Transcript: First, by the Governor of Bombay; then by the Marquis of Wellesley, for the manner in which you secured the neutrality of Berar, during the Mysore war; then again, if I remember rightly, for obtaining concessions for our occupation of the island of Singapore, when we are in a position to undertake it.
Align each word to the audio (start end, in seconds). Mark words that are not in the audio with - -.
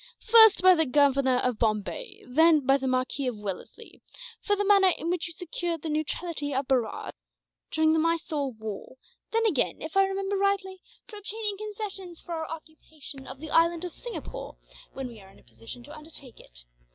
First, 0.23 0.63
by 0.63 0.73
the 0.73 0.87
Governor 0.87 1.35
of 1.43 1.59
Bombay; 1.59 2.23
then 2.27 2.65
by 2.65 2.77
the 2.77 2.87
Marquis 2.87 3.27
of 3.27 3.37
Wellesley, 3.37 4.01
for 4.41 4.55
the 4.55 4.65
manner 4.65 4.91
in 4.97 5.11
which 5.11 5.27
you 5.27 5.31
secured 5.31 5.83
the 5.83 5.89
neutrality 5.91 6.55
of 6.55 6.67
Berar, 6.67 7.11
during 7.69 7.93
the 7.93 7.99
Mysore 7.99 8.51
war; 8.51 8.95
then 9.31 9.45
again, 9.45 9.79
if 9.79 9.95
I 9.95 10.07
remember 10.07 10.37
rightly, 10.37 10.81
for 11.05 11.17
obtaining 11.17 11.57
concessions 11.59 12.19
for 12.19 12.31
our 12.33 12.49
occupation 12.49 13.27
of 13.27 13.39
the 13.39 13.51
island 13.51 13.85
of 13.85 13.93
Singapore, 13.93 14.57
when 14.93 15.07
we 15.07 15.21
are 15.21 15.29
in 15.29 15.37
a 15.37 15.43
position 15.43 15.83
to 15.83 15.95
undertake 15.95 16.39
it. 16.39 16.65